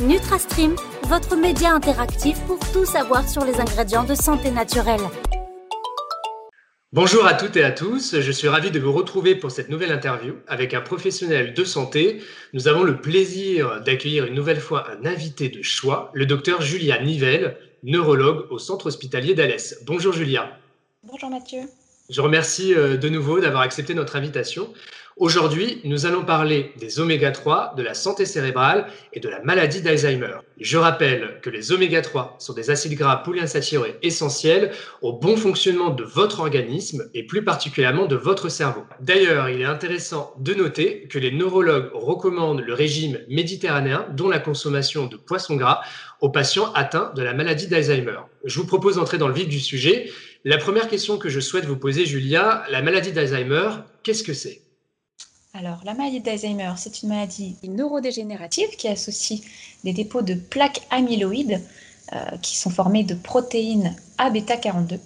NutraStream, 0.00 0.76
votre 1.08 1.36
média 1.36 1.74
interactif 1.74 2.40
pour 2.46 2.58
tout 2.72 2.86
savoir 2.86 3.28
sur 3.28 3.44
les 3.44 3.60
ingrédients 3.60 4.04
de 4.04 4.14
santé 4.14 4.50
naturelle. 4.50 5.02
Bonjour 6.94 7.26
à 7.26 7.34
toutes 7.34 7.56
et 7.56 7.62
à 7.62 7.70
tous, 7.70 8.18
je 8.18 8.32
suis 8.32 8.48
ravi 8.48 8.70
de 8.70 8.80
vous 8.80 8.92
retrouver 8.92 9.34
pour 9.34 9.50
cette 9.50 9.68
nouvelle 9.68 9.92
interview 9.92 10.36
avec 10.48 10.72
un 10.72 10.80
professionnel 10.80 11.52
de 11.52 11.64
santé. 11.64 12.22
Nous 12.54 12.66
avons 12.66 12.82
le 12.82 13.00
plaisir 13.00 13.82
d'accueillir 13.84 14.24
une 14.24 14.34
nouvelle 14.34 14.60
fois 14.60 14.86
un 14.90 15.04
invité 15.04 15.50
de 15.50 15.60
choix, 15.60 16.10
le 16.14 16.24
docteur 16.24 16.62
Julia 16.62 17.02
Nivelle, 17.02 17.58
neurologue 17.82 18.46
au 18.50 18.58
centre 18.58 18.86
hospitalier 18.86 19.34
d'Alès. 19.34 19.82
Bonjour 19.86 20.14
Julia. 20.14 20.56
Bonjour 21.04 21.28
Mathieu. 21.28 21.60
Je 22.10 22.20
remercie 22.20 22.74
euh, 22.74 22.96
de 22.96 23.08
nouveau 23.08 23.38
d'avoir 23.38 23.62
accepté 23.62 23.94
notre 23.94 24.16
invitation. 24.16 24.72
Aujourd'hui, 25.16 25.80
nous 25.84 26.06
allons 26.06 26.24
parler 26.24 26.72
des 26.80 26.98
oméga 26.98 27.30
3, 27.30 27.74
de 27.76 27.82
la 27.82 27.94
santé 27.94 28.24
cérébrale 28.24 28.86
et 29.12 29.20
de 29.20 29.28
la 29.28 29.40
maladie 29.42 29.80
d'Alzheimer. 29.80 30.36
Je 30.58 30.76
rappelle 30.76 31.38
que 31.42 31.50
les 31.50 31.72
oméga 31.72 32.00
3 32.00 32.36
sont 32.40 32.54
des 32.54 32.70
acides 32.70 32.96
gras 32.96 33.16
polyinsaturés 33.16 33.96
essentiels 34.02 34.72
au 35.02 35.12
bon 35.12 35.36
fonctionnement 35.36 35.90
de 35.90 36.02
votre 36.02 36.40
organisme 36.40 37.08
et 37.14 37.26
plus 37.26 37.44
particulièrement 37.44 38.06
de 38.06 38.16
votre 38.16 38.48
cerveau. 38.48 38.82
D'ailleurs, 39.00 39.50
il 39.50 39.60
est 39.60 39.66
intéressant 39.66 40.34
de 40.38 40.54
noter 40.54 41.02
que 41.02 41.18
les 41.18 41.30
neurologues 41.30 41.90
recommandent 41.92 42.62
le 42.62 42.74
régime 42.74 43.20
méditerranéen 43.28 44.06
dont 44.16 44.28
la 44.28 44.38
consommation 44.38 45.06
de 45.06 45.16
poissons 45.16 45.56
gras 45.56 45.82
aux 46.20 46.30
patients 46.30 46.72
atteints 46.72 47.12
de 47.14 47.22
la 47.22 47.34
maladie 47.34 47.68
d'Alzheimer. 47.68 48.20
Je 48.44 48.58
vous 48.58 48.66
propose 48.66 48.96
d'entrer 48.96 49.18
dans 49.18 49.28
le 49.28 49.34
vif 49.34 49.48
du 49.48 49.60
sujet. 49.60 50.10
La 50.44 50.56
première 50.56 50.88
question 50.88 51.18
que 51.18 51.28
je 51.28 51.38
souhaite 51.38 51.66
vous 51.66 51.76
poser, 51.76 52.06
Julia, 52.06 52.64
la 52.70 52.80
maladie 52.80 53.12
d'Alzheimer, 53.12 53.70
qu'est-ce 54.02 54.22
que 54.22 54.32
c'est? 54.32 54.62
Alors, 55.52 55.80
la 55.84 55.92
maladie 55.92 56.20
d'Alzheimer, 56.20 56.72
c'est 56.76 57.02
une 57.02 57.10
maladie 57.10 57.56
neurodégénérative 57.62 58.70
qui 58.78 58.88
associe 58.88 59.40
des 59.84 59.92
dépôts 59.92 60.22
de 60.22 60.34
plaques 60.34 60.80
amyloïdes 60.90 61.60
euh, 62.14 62.18
qui 62.40 62.56
sont 62.56 62.70
formées 62.70 63.04
de 63.04 63.14
protéines 63.14 63.94
A-bêta-42 64.16 64.98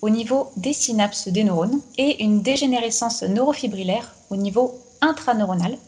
au 0.00 0.10
niveau 0.10 0.50
des 0.56 0.72
synapses 0.72 1.28
des 1.28 1.44
neurones 1.44 1.80
et 1.96 2.24
une 2.24 2.42
dégénérescence 2.42 3.22
neurofibrillaire 3.22 4.14
au 4.30 4.36
niveau 4.36 4.74
intraneuronal, 5.00 5.78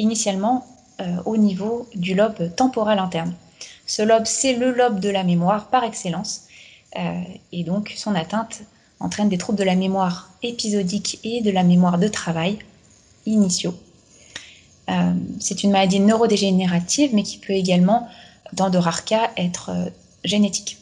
initialement 0.00 0.66
euh, 1.00 1.04
au 1.26 1.36
niveau 1.36 1.86
du 1.94 2.14
lobe 2.14 2.54
temporal 2.56 2.98
interne. 2.98 3.34
Ce 3.86 4.02
lobe, 4.02 4.24
c'est 4.26 4.54
le 4.54 4.72
lobe 4.72 4.98
de 4.98 5.10
la 5.10 5.22
mémoire 5.22 5.68
par 5.68 5.84
excellence, 5.84 6.48
et 7.52 7.64
donc 7.64 7.92
son 7.96 8.14
atteinte 8.14 8.62
entraîne 9.00 9.28
des 9.28 9.38
troubles 9.38 9.58
de 9.58 9.64
la 9.64 9.74
mémoire 9.74 10.30
épisodique 10.42 11.20
et 11.24 11.40
de 11.42 11.50
la 11.50 11.62
mémoire 11.62 11.98
de 11.98 12.08
travail 12.08 12.58
initiaux. 13.26 13.74
Euh, 14.88 15.12
c'est 15.40 15.62
une 15.62 15.72
maladie 15.72 16.00
neurodégénérative, 16.00 17.10
mais 17.12 17.22
qui 17.22 17.38
peut 17.38 17.52
également, 17.52 18.08
dans 18.52 18.70
de 18.70 18.78
rares 18.78 19.04
cas, 19.04 19.30
être 19.36 19.70
euh, 19.70 19.90
génétique. 20.24 20.78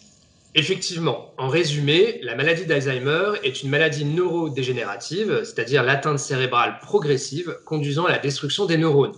Effectivement, 0.55 1.31
en 1.37 1.49
résumé, 1.49 2.21
la 2.23 2.37
maladie 2.37 2.65
d'Alzheimer 2.65 3.33
est 3.43 3.63
une 3.63 3.71
maladie 3.71 4.05
neurodégénérative, 4.05 5.43
c'est-à-dire 5.43 5.83
l'atteinte 5.83 6.21
cérébrale 6.21 6.79
progressive 6.81 7.57
conduisant 7.65 8.05
à 8.05 8.13
la 8.13 8.19
destruction 8.19 8.65
des 8.67 8.77
neurones. 8.77 9.15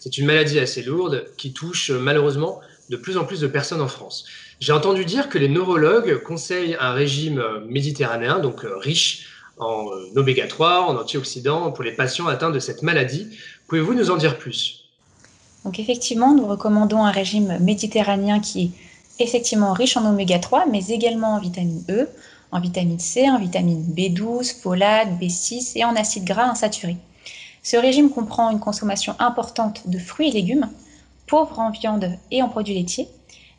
C'est 0.00 0.16
une 0.16 0.24
maladie 0.24 0.58
assez 0.58 0.82
lourde 0.82 1.26
qui 1.36 1.52
touche 1.52 1.90
malheureusement 1.90 2.60
de 2.88 2.96
plus 2.96 3.18
en 3.18 3.24
plus 3.24 3.40
de 3.40 3.48
personnes 3.48 3.82
en 3.82 3.88
France. 3.88 4.24
J'ai 4.60 4.72
entendu 4.72 5.04
dire 5.04 5.28
que 5.28 5.38
les 5.38 5.48
neurologues 5.48 6.20
conseillent 6.22 6.76
un 6.80 6.92
régime 6.92 7.42
méditerranéen, 7.68 8.40
donc 8.40 8.64
euh, 8.64 8.76
riche 8.76 9.28
en 9.58 9.86
euh, 9.86 10.20
oméga 10.20 10.48
3, 10.48 10.82
en 10.82 10.96
antioxydants 10.96 11.70
pour 11.70 11.84
les 11.84 11.92
patients 11.92 12.26
atteints 12.26 12.50
de 12.50 12.58
cette 12.58 12.82
maladie. 12.82 13.28
Pouvez-vous 13.68 13.94
nous 13.94 14.10
en 14.10 14.16
dire 14.16 14.36
plus? 14.36 14.84
Donc 15.64 15.78
effectivement, 15.78 16.34
nous 16.34 16.46
recommandons 16.46 17.04
un 17.04 17.10
régime 17.12 17.58
méditerranéen 17.60 18.40
qui 18.40 18.72
est 19.18 19.24
effectivement 19.24 19.72
riche 19.72 19.96
en 19.96 20.08
oméga 20.08 20.40
3, 20.40 20.66
mais 20.66 20.86
également 20.88 21.34
en 21.34 21.40
vitamine 21.40 21.84
E, 21.88 22.08
en 22.50 22.60
vitamine 22.60 22.98
C, 22.98 23.30
en 23.30 23.38
vitamine 23.38 23.84
B12, 23.94 24.60
folate, 24.60 25.08
B6 25.20 25.72
et 25.76 25.84
en 25.84 25.94
acides 25.94 26.24
gras 26.24 26.50
insaturés. 26.50 26.96
Ce 27.62 27.76
régime 27.76 28.10
comprend 28.10 28.50
une 28.50 28.60
consommation 28.60 29.14
importante 29.20 29.88
de 29.88 29.98
fruits 29.98 30.30
et 30.30 30.32
légumes, 30.32 30.68
pauvres 31.26 31.58
en 31.60 31.70
viande 31.70 32.10
et 32.30 32.42
en 32.42 32.48
produits 32.48 32.74
laitiers, 32.74 33.08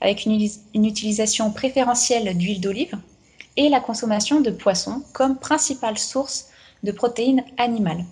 avec 0.01 0.25
une, 0.25 0.39
utilisation 0.85 1.51
préférentielle 1.51 2.37
d'huile 2.37 2.61
d'olive, 2.61 2.97
et 3.57 3.69
la 3.69 3.81
consommation 3.81 4.39
de 4.39 4.51
poissons 4.51 5.03
comme 5.13 5.37
principale 5.37 5.97
source 5.97 6.47
de 6.83 6.91
protéines 6.91 7.43
animales. 7.57 8.05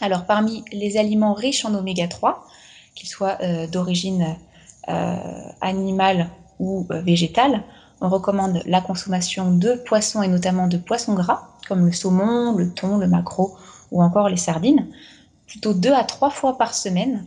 Alors 0.00 0.26
parmi 0.26 0.64
les 0.72 0.98
aliments 0.98 1.32
riches 1.32 1.64
en 1.64 1.74
oméga 1.74 2.06
3, 2.08 2.46
qu'ils 2.94 3.08
soient 3.08 3.38
euh, 3.40 3.66
d'origine 3.66 4.36
euh, 4.88 5.16
animale 5.60 6.28
ou 6.58 6.86
euh, 6.90 7.00
végétale, 7.00 7.62
on 8.02 8.08
recommande 8.08 8.62
la 8.66 8.80
consommation 8.80 9.52
de 9.52 9.74
poissons 9.86 10.22
et 10.22 10.28
notamment 10.28 10.66
de 10.66 10.76
poissons 10.76 11.14
gras, 11.14 11.48
comme 11.68 11.86
le 11.86 11.92
saumon, 11.92 12.52
le 12.56 12.70
thon, 12.70 12.98
le 12.98 13.06
maquereau 13.06 13.56
ou 13.90 14.02
encore 14.02 14.28
les 14.28 14.36
sardines, 14.36 14.88
plutôt 15.46 15.72
deux 15.72 15.92
à 15.92 16.04
trois 16.04 16.30
fois 16.30 16.58
par 16.58 16.74
semaine, 16.74 17.24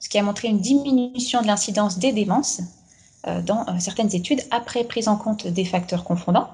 ce 0.00 0.08
qui 0.08 0.18
a 0.18 0.22
montré 0.22 0.48
une 0.48 0.60
diminution 0.60 1.42
de 1.42 1.46
l'incidence 1.46 1.98
des 1.98 2.12
démences 2.12 2.62
dans 3.44 3.62
euh, 3.62 3.78
certaines 3.78 4.14
études 4.14 4.42
après 4.50 4.84
prise 4.84 5.08
en 5.08 5.16
compte 5.16 5.46
des 5.46 5.64
facteurs 5.64 6.04
confondants. 6.04 6.48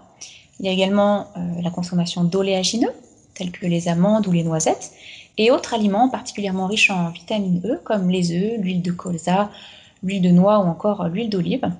Il 0.60 0.66
y 0.66 0.68
a 0.68 0.72
également 0.72 1.28
euh, 1.36 1.60
la 1.62 1.70
consommation 1.70 2.24
d'oléagineux, 2.24 2.92
tels 3.34 3.50
que 3.50 3.66
les 3.66 3.88
amandes 3.88 4.26
ou 4.26 4.32
les 4.32 4.44
noisettes, 4.44 4.92
et 5.38 5.50
autres 5.50 5.74
aliments 5.74 6.08
particulièrement 6.08 6.66
riches 6.66 6.90
en 6.90 7.10
vitamine 7.10 7.60
E, 7.64 7.80
comme 7.84 8.10
les 8.10 8.32
œufs, 8.32 8.58
l'huile 8.58 8.82
de 8.82 8.92
colza, 8.92 9.50
l'huile 10.02 10.22
de 10.22 10.30
noix 10.30 10.58
ou 10.58 10.68
encore 10.68 11.08
l'huile 11.08 11.30
d'olive, 11.30 11.70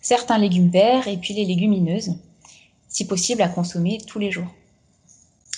certains 0.00 0.38
légumes 0.38 0.70
verts 0.70 1.08
et 1.08 1.16
puis 1.16 1.34
les 1.34 1.44
légumineuses, 1.44 2.14
si 2.88 3.06
possible 3.06 3.42
à 3.42 3.48
consommer 3.48 3.98
tous 4.06 4.18
les 4.18 4.30
jours. 4.30 4.48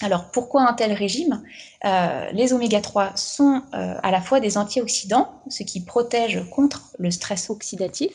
Alors 0.03 0.25
pourquoi 0.25 0.69
un 0.69 0.73
tel 0.73 0.93
régime? 0.93 1.43
Euh, 1.85 2.31
Les 2.33 2.53
oméga 2.53 2.81
3 2.81 3.13
sont 3.15 3.63
euh, 3.75 3.95
à 4.03 4.11
la 4.11 4.21
fois 4.21 4.41
des 4.41 4.59
antioxydants, 4.59 5.29
ce 5.49 5.63
qui 5.63 5.81
protège 5.81 6.43
contre 6.51 6.83
le 6.99 7.11
stress 7.11 7.51
oxydatif, 7.51 8.11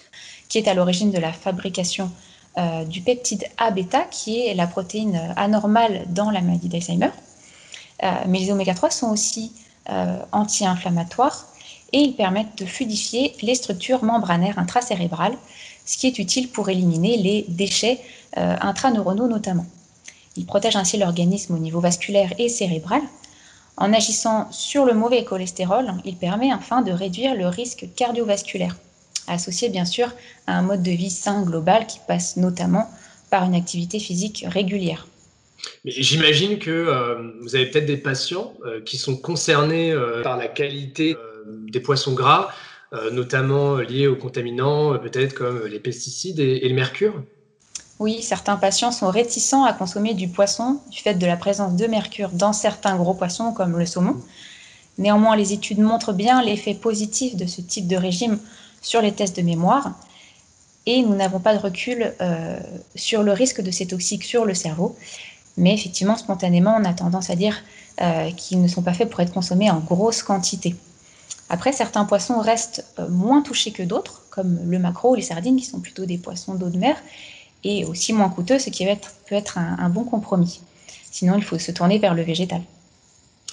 qui 0.49 0.57
est 0.57 0.67
à 0.67 0.73
l'origine 0.73 1.11
de 1.11 1.17
la 1.17 1.31
fabrication 1.31 2.11
euh, 2.57 2.83
du 2.83 3.01
peptide 3.01 3.45
A-bêta, 3.57 4.01
qui 4.11 4.45
est 4.45 4.53
la 4.53 4.67
protéine 4.67 5.33
anormale 5.37 6.05
dans 6.09 6.29
la 6.29 6.41
maladie 6.41 6.67
d'Alzheimer. 6.67 7.11
mais 8.01 8.39
les 8.39 8.51
oméga 8.51 8.73
3 8.73 8.91
sont 8.91 9.09
aussi 9.09 9.53
anti-inflammatoires 10.33 11.47
et 11.93 11.99
ils 11.99 12.13
permettent 12.13 12.57
de 12.57 12.65
fluidifier 12.65 13.33
les 13.41 13.55
structures 13.55 14.03
membranaires 14.03 14.59
intracérébrales, 14.59 15.37
ce 15.85 15.97
qui 15.97 16.07
est 16.07 16.19
utile 16.19 16.49
pour 16.49 16.67
éliminer 16.69 17.15
les 17.15 17.45
déchets 17.47 18.01
intraneuronaux 18.35 19.29
notamment. 19.29 19.65
Il 20.37 20.45
protège 20.45 20.75
ainsi 20.75 20.97
l'organisme 20.97 21.55
au 21.55 21.59
niveau 21.59 21.79
vasculaire 21.79 22.33
et 22.37 22.47
cérébral. 22.47 23.01
En 23.75 23.93
agissant 23.93 24.51
sur 24.51 24.85
le 24.85 24.93
mauvais 24.93 25.23
cholestérol, 25.23 25.91
il 26.05 26.15
permet 26.15 26.53
enfin 26.53 26.81
de 26.81 26.91
réduire 26.91 27.35
le 27.35 27.47
risque 27.47 27.87
cardiovasculaire, 27.95 28.75
associé 29.27 29.69
bien 29.69 29.85
sûr 29.85 30.09
à 30.47 30.57
un 30.57 30.61
mode 30.61 30.83
de 30.83 30.91
vie 30.91 31.09
sain 31.09 31.43
global 31.43 31.85
qui 31.85 31.99
passe 32.07 32.37
notamment 32.37 32.89
par 33.29 33.43
une 33.43 33.55
activité 33.55 33.99
physique 33.99 34.45
régulière. 34.47 35.07
J'imagine 35.85 36.59
que 36.59 36.71
euh, 36.71 37.31
vous 37.41 37.55
avez 37.55 37.65
peut-être 37.67 37.85
des 37.85 37.97
patients 37.97 38.53
euh, 38.65 38.81
qui 38.81 38.97
sont 38.97 39.17
concernés 39.17 39.91
euh, 39.91 40.21
par 40.21 40.37
la 40.37 40.47
qualité 40.47 41.15
des 41.47 41.79
poissons 41.79 42.13
gras, 42.13 42.49
notamment 43.11 43.77
liés 43.77 44.07
aux 44.07 44.17
contaminants, 44.17 44.97
peut-être 44.97 45.33
comme 45.33 45.65
les 45.65 45.79
pesticides 45.79 46.39
et 46.39 46.67
le 46.67 46.75
mercure. 46.75 47.23
Oui, 47.99 48.21
certains 48.21 48.57
patients 48.57 48.91
sont 48.91 49.09
réticents 49.09 49.63
à 49.63 49.73
consommer 49.73 50.13
du 50.13 50.27
poisson 50.27 50.79
du 50.91 50.99
fait 50.99 51.15
de 51.15 51.25
la 51.25 51.35
présence 51.35 51.75
de 51.75 51.87
mercure 51.87 52.29
dans 52.29 52.53
certains 52.53 52.95
gros 52.95 53.15
poissons 53.15 53.53
comme 53.53 53.77
le 53.77 53.87
saumon. 53.87 54.15
Néanmoins, 54.99 55.35
les 55.35 55.53
études 55.53 55.79
montrent 55.79 56.13
bien 56.13 56.43
l'effet 56.43 56.75
positif 56.75 57.35
de 57.35 57.47
ce 57.47 57.61
type 57.61 57.87
de 57.87 57.95
régime 57.95 58.39
sur 58.81 59.01
les 59.01 59.11
tests 59.11 59.35
de 59.37 59.41
mémoire 59.41 59.93
et 60.85 61.01
nous 61.01 61.15
n'avons 61.15 61.39
pas 61.39 61.55
de 61.55 61.59
recul 61.59 62.13
euh, 62.21 62.59
sur 62.95 63.23
le 63.23 63.31
risque 63.33 63.61
de 63.61 63.71
ces 63.71 63.87
toxiques 63.87 64.23
sur 64.23 64.45
le 64.45 64.53
cerveau. 64.53 64.95
Mais 65.57 65.73
effectivement, 65.73 66.17
spontanément, 66.17 66.77
on 66.79 66.85
a 66.85 66.93
tendance 66.93 67.31
à 67.31 67.35
dire 67.35 67.63
euh, 68.01 68.31
qu'ils 68.31 68.61
ne 68.61 68.67
sont 68.67 68.83
pas 68.83 68.93
faits 68.93 69.09
pour 69.09 69.19
être 69.21 69.33
consommés 69.33 69.71
en 69.71 69.79
grosse 69.79 70.21
quantité. 70.21 70.75
Après, 71.49 71.71
certains 71.71 72.05
poissons 72.05 72.39
restent 72.39 72.85
euh, 72.99 73.09
moins 73.09 73.41
touchés 73.41 73.71
que 73.71 73.83
d'autres, 73.83 74.23
comme 74.29 74.59
le 74.65 74.77
maquereau 74.79 75.13
ou 75.13 75.15
les 75.15 75.23
sardines, 75.23 75.57
qui 75.57 75.65
sont 75.65 75.79
plutôt 75.79 76.05
des 76.05 76.17
poissons 76.17 76.55
d'eau 76.55 76.69
de 76.69 76.77
mer, 76.77 76.95
et 77.63 77.85
aussi 77.85 78.13
moins 78.13 78.29
coûteux, 78.29 78.59
ce 78.59 78.69
qui 78.69 78.85
peut 78.85 79.35
être 79.35 79.57
un, 79.57 79.89
bon 79.89 80.03
compromis. 80.03 80.61
Sinon, 81.11 81.37
il 81.37 81.43
faut 81.43 81.59
se 81.59 81.71
tourner 81.71 81.99
vers 81.99 82.13
le 82.13 82.23
végétal. 82.23 82.61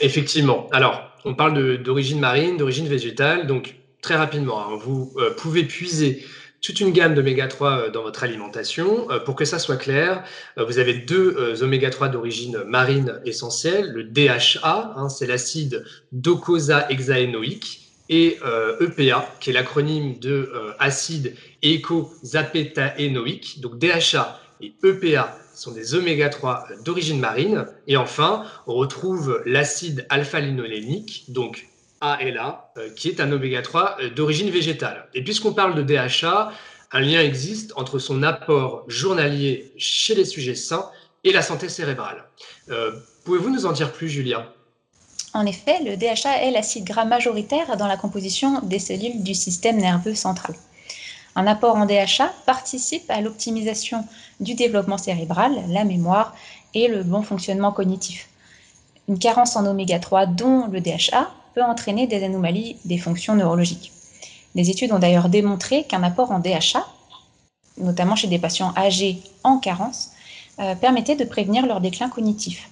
Effectivement. 0.01 0.67
Alors, 0.73 1.01
on 1.25 1.35
parle 1.35 1.79
d'origine 1.83 2.21
marine, 2.21 2.57
d'origine 2.57 2.87
végétale. 2.87 3.47
Donc, 3.47 3.77
très 4.03 4.17
rapidement, 4.17 4.61
hein, 4.61 4.79
vous 4.83 5.13
euh, 5.17 5.31
pouvez 5.31 5.65
puiser 5.65 6.25
toute 6.61 6.81
une 6.81 6.93
gamme 6.93 7.15
d'oméga 7.15 7.47
3 7.47 7.71
euh, 7.71 7.91
dans 7.91 8.03
votre 8.03 8.23
alimentation. 8.25 9.11
Euh, 9.11 9.19
pour 9.19 9.35
que 9.35 9.45
ça 9.45 9.59
soit 9.59 9.77
clair, 9.77 10.25
vous 10.57 10.79
avez 10.79 10.95
deux 10.95 11.63
oméga 11.63 11.91
3 11.91 12.09
d'origine 12.09 12.63
marine 12.67 13.21
essentielle. 13.25 13.93
Le 13.93 14.05
DHA, 14.05 14.95
hein, 14.97 15.09
c'est 15.09 15.27
l'acide 15.27 15.85
docosahexaénoïque, 16.13 17.81
et 18.11 18.39
EPA, 18.81 19.27
qui 19.41 19.49
est 19.49 19.53
l'acronyme 19.55 20.19
de 20.19 20.53
acide 20.79 21.35
éco-zapétaénoïque. 21.65 23.61
Donc 23.61 23.79
DHA 23.79 24.41
et 24.61 24.73
EPA 24.85 25.37
sont 25.55 25.73
des 25.73 25.95
oméga 25.95 26.29
3 26.29 26.67
d'origine 26.85 27.19
marine. 27.19 27.67
Et 27.87 27.97
enfin, 27.97 28.45
on 28.67 28.75
retrouve 28.75 29.43
l'acide 29.47 30.07
alpha-linolénique, 30.11 31.25
donc 31.29 31.69
ALA, 32.01 32.73
qui 32.97 33.09
est 33.09 33.21
un 33.21 33.33
oméga 33.33 33.63
3 33.63 33.97
d'origine 34.15 34.51
végétale. 34.51 35.09
Et 35.15 35.23
puisqu'on 35.23 35.53
parle 35.53 35.75
de 35.75 35.83
DHA, 35.83 36.53
un 36.93 37.01
lien 37.01 37.21
existe 37.21 37.73
entre 37.77 37.99
son 37.99 38.23
apport 38.23 38.85
journalier 38.87 39.73
chez 39.77 40.15
les 40.15 40.25
sujets 40.25 40.55
sains 40.55 40.89
et 41.25 41.33
la 41.33 41.43
santé 41.43 41.69
cérébrale. 41.69 42.25
Euh, 42.71 42.93
pouvez-vous 43.25 43.51
nous 43.51 43.67
en 43.67 43.73
dire 43.73 43.93
plus, 43.93 44.09
Julia? 44.09 44.53
En 45.33 45.45
effet, 45.47 45.83
le 45.83 45.97
DHA 45.97 46.45
est 46.45 46.53
l'acide 46.53 46.85
gras 46.85 47.05
majoritaire 47.05 47.77
dans 47.77 47.89
la 47.89 47.97
composition 47.97 48.61
des 48.61 48.79
cellules 48.79 49.25
du 49.25 49.35
système 49.35 49.79
nerveux 49.79 50.15
central. 50.15 50.55
Un 51.37 51.47
apport 51.47 51.77
en 51.77 51.87
DHA 51.87 52.33
participe 52.47 53.11
à 53.11 53.21
l'optimisation 53.21 54.05
du 54.41 54.55
développement 54.55 54.99
cérébral, 54.99 55.53
la 55.69 55.85
mémoire 55.85 56.35
et 56.75 56.89
le 56.89 57.03
bon 57.03 57.23
fonctionnement 57.23 57.73
cognitif. 57.73 58.29
Une 59.09 59.19
carence 59.19 59.57
en 59.57 59.67
oméga 59.67 59.99
3, 59.99 60.27
dont 60.27 60.67
le 60.69 60.81
DHA, 60.81 61.31
peut 61.55 61.63
entraîner 61.63 62.07
des 62.07 62.23
anomalies 62.25 62.77
des 62.85 62.99
fonctions 62.99 63.35
neurologiques. 63.35 63.93
Des 64.55 64.71
études 64.71 64.93
ont 64.93 64.99
d'ailleurs 64.99 65.29
démontré 65.29 65.85
qu'un 65.85 66.03
apport 66.03 66.31
en 66.31 66.39
DHA, 66.39 66.87
notamment 67.79 68.17
chez 68.17 68.29
des 68.29 68.39
patients 68.39 68.73
âgés 68.77 69.21
en 69.43 69.59
carence, 69.59 70.11
euh, 70.61 70.75
permettait 70.77 71.17
de 71.17 71.25
prévenir 71.25 71.67
leur 71.67 71.81
déclin 71.81 72.09
cognitif. 72.09 72.71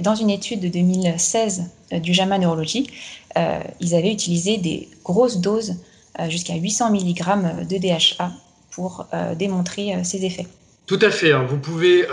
Dans 0.00 0.14
une 0.14 0.30
étude 0.30 0.60
de 0.60 0.68
2016 0.68 1.70
euh, 1.92 1.98
du 1.98 2.14
JAMA 2.14 2.38
Neurologie, 2.38 2.90
euh, 3.36 3.60
ils 3.80 3.94
avaient 3.94 4.12
utilisé 4.12 4.56
des 4.56 4.88
grosses 5.04 5.38
doses, 5.38 5.76
jusqu'à 6.28 6.54
800 6.54 6.90
mg 6.92 7.66
de 7.68 7.78
DHA, 7.78 8.30
pour 8.70 9.06
démontrer 9.38 10.02
ces 10.04 10.24
effets. 10.24 10.46
Tout 10.86 10.98
à 11.02 11.10
fait. 11.10 11.32
Hein. 11.32 11.44
Vous 11.48 11.58
pouvez 11.58 12.06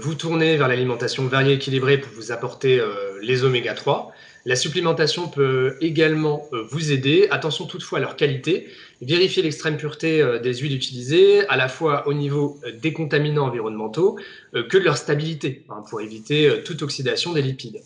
vous 0.00 0.14
tourner 0.14 0.56
vers 0.56 0.68
l'alimentation 0.68 1.26
variée 1.26 1.54
équilibrée 1.54 1.98
pour 1.98 2.12
vous 2.14 2.32
apporter 2.32 2.80
les 3.22 3.44
oméga 3.44 3.74
3. 3.74 4.12
La 4.46 4.56
supplémentation 4.56 5.28
peut 5.28 5.76
également 5.80 6.46
euh, 6.52 6.62
vous 6.70 6.92
aider. 6.92 7.28
Attention 7.30 7.66
toutefois 7.66 7.98
à 7.98 8.00
leur 8.00 8.16
qualité. 8.16 8.68
Vérifiez 9.02 9.42
l'extrême 9.42 9.76
pureté 9.76 10.22
euh, 10.22 10.38
des 10.38 10.54
huiles 10.54 10.74
utilisées, 10.74 11.46
à 11.48 11.56
la 11.56 11.68
fois 11.68 12.08
au 12.08 12.14
niveau 12.14 12.58
euh, 12.64 12.72
des 12.72 12.92
contaminants 12.92 13.46
environnementaux 13.46 14.18
que 14.52 14.78
de 14.78 14.82
leur 14.82 14.96
stabilité, 14.96 15.62
hein, 15.68 15.84
pour 15.88 16.00
éviter 16.00 16.62
toute 16.64 16.82
oxydation 16.82 17.32
des 17.32 17.40
lipides. 17.40 17.80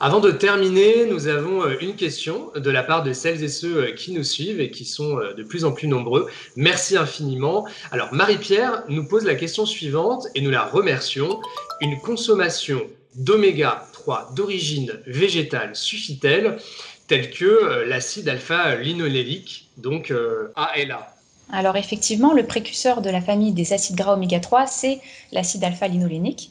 Avant 0.00 0.18
de 0.18 0.32
terminer, 0.32 1.06
nous 1.06 1.28
avons 1.28 1.62
une 1.78 1.94
question 1.94 2.50
de 2.56 2.70
la 2.70 2.82
part 2.82 3.04
de 3.04 3.12
celles 3.12 3.44
et 3.44 3.48
ceux 3.48 3.92
qui 3.92 4.10
nous 4.12 4.24
suivent 4.24 4.60
et 4.60 4.72
qui 4.72 4.84
sont 4.84 5.20
de 5.36 5.42
plus 5.44 5.64
en 5.64 5.70
plus 5.70 5.86
nombreux. 5.86 6.26
Merci 6.56 6.96
infiniment. 6.96 7.64
Alors, 7.92 8.12
Marie-Pierre 8.12 8.82
nous 8.88 9.06
pose 9.06 9.24
la 9.24 9.36
question 9.36 9.66
suivante 9.66 10.26
et 10.34 10.40
nous 10.40 10.50
la 10.50 10.64
remercions. 10.64 11.40
Une 11.80 11.96
consommation 12.00 12.80
d'oméga 13.14 13.86
3 14.00 14.32
d'origine 14.34 14.92
végétale 15.06 15.76
suffit-elle, 15.76 16.58
telle 17.06 17.30
que 17.30 17.44
euh, 17.44 17.86
l'acide 17.86 18.28
alpha-linolénique, 18.28 19.70
donc 19.76 20.12
ALA 20.56 20.98
euh, 20.98 21.52
Alors 21.52 21.76
effectivement, 21.76 22.32
le 22.32 22.46
précurseur 22.46 23.02
de 23.02 23.10
la 23.10 23.20
famille 23.20 23.52
des 23.52 23.72
acides 23.72 23.96
gras 23.96 24.14
oméga 24.14 24.40
3, 24.40 24.66
c'est 24.66 25.00
l'acide 25.32 25.64
alpha-linolénique. 25.64 26.50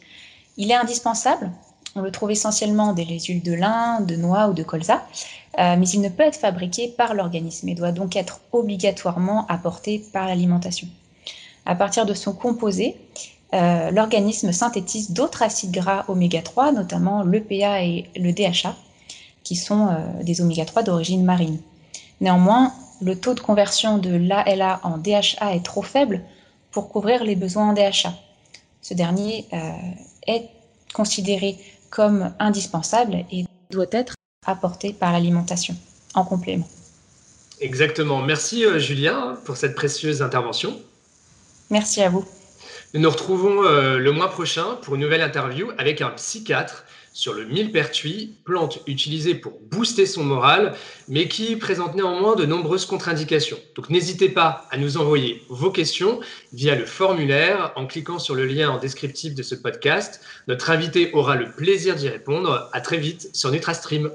Il 0.57 0.71
est 0.71 0.75
indispensable, 0.75 1.51
on 1.95 2.01
le 2.01 2.11
trouve 2.11 2.31
essentiellement 2.31 2.93
dans 2.93 3.03
les 3.03 3.19
huiles 3.19 3.41
de 3.41 3.53
lin, 3.53 4.01
de 4.01 4.15
noix 4.15 4.47
ou 4.47 4.53
de 4.53 4.63
colza, 4.63 5.05
euh, 5.57 5.75
mais 5.77 5.87
il 5.89 6.01
ne 6.01 6.09
peut 6.09 6.23
être 6.23 6.37
fabriqué 6.37 6.87
par 6.87 7.13
l'organisme 7.13 7.67
et 7.69 7.75
doit 7.75 7.91
donc 7.91 8.15
être 8.15 8.41
obligatoirement 8.51 9.47
apporté 9.47 10.03
par 10.13 10.27
l'alimentation. 10.27 10.87
À 11.65 11.75
partir 11.75 12.05
de 12.05 12.13
son 12.13 12.33
composé, 12.33 12.95
euh, 13.53 13.89
l'organisme 13.89 14.51
synthétise 14.51 15.11
d'autres 15.11 15.41
acides 15.41 15.71
gras 15.71 16.05
oméga 16.07 16.41
3, 16.41 16.71
notamment 16.71 17.23
l'EPA 17.23 17.83
et 17.83 18.09
le 18.15 18.31
DHA, 18.31 18.75
qui 19.43 19.55
sont 19.55 19.87
euh, 19.87 20.23
des 20.23 20.41
oméga 20.41 20.65
3 20.65 20.83
d'origine 20.83 21.25
marine. 21.25 21.59
Néanmoins, 22.21 22.73
le 23.01 23.17
taux 23.17 23.33
de 23.33 23.39
conversion 23.39 23.97
de 23.97 24.15
l'ALA 24.15 24.79
en 24.83 24.97
DHA 24.97 25.55
est 25.55 25.65
trop 25.65 25.81
faible 25.81 26.21
pour 26.71 26.89
couvrir 26.89 27.23
les 27.23 27.35
besoins 27.35 27.69
en 27.69 27.73
DHA. 27.73 28.13
Ce 28.81 28.93
dernier 28.93 29.45
euh, 29.53 29.71
est 30.27 30.49
considéré 30.93 31.57
comme 31.89 32.31
indispensable 32.39 33.25
et 33.31 33.45
doit 33.71 33.85
être 33.91 34.13
apporté 34.45 34.93
par 34.93 35.11
l'alimentation 35.11 35.75
en 36.13 36.23
complément. 36.23 36.67
Exactement. 37.61 38.21
Merci 38.21 38.63
Julien 38.77 39.37
pour 39.43 39.57
cette 39.57 39.75
précieuse 39.75 40.21
intervention. 40.21 40.77
Merci 41.69 42.01
à 42.01 42.09
vous. 42.09 42.25
Nous 42.95 43.01
nous 43.01 43.09
retrouvons 43.11 43.63
euh, 43.65 43.99
le 43.99 44.11
mois 44.11 44.31
prochain 44.31 44.75
pour 44.81 44.95
une 44.95 45.01
nouvelle 45.01 45.21
interview 45.21 45.67
avec 45.77 46.01
un 46.01 46.09
psychiatre 46.09 46.85
sur 47.13 47.33
le 47.33 47.45
millepertuis, 47.45 48.35
plante 48.45 48.79
utilisée 48.87 49.35
pour 49.35 49.59
booster 49.69 50.07
son 50.07 50.23
moral, 50.23 50.73
mais 51.07 51.27
qui 51.27 51.55
présente 51.55 51.93
néanmoins 51.93 52.35
de 52.35 52.45
nombreuses 52.45 52.87
contre-indications. 52.87 53.59
Donc 53.75 53.91
n'hésitez 53.91 54.29
pas 54.29 54.65
à 54.71 54.77
nous 54.77 54.97
envoyer 54.97 55.43
vos 55.49 55.69
questions 55.69 56.19
via 56.51 56.73
le 56.73 56.85
formulaire 56.85 57.73
en 57.75 57.85
cliquant 57.85 58.17
sur 58.17 58.33
le 58.33 58.45
lien 58.45 58.71
en 58.71 58.79
descriptif 58.79 59.35
de 59.35 59.43
ce 59.43 59.53
podcast. 59.53 60.21
Notre 60.47 60.71
invité 60.71 61.11
aura 61.13 61.35
le 61.35 61.51
plaisir 61.51 61.95
d'y 61.95 62.09
répondre. 62.09 62.69
À 62.73 62.81
très 62.81 62.97
vite 62.97 63.29
sur 63.35 63.51
NutraStream. 63.51 64.09